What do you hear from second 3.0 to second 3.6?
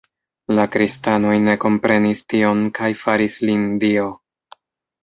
faris